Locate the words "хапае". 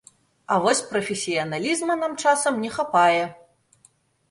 2.81-3.23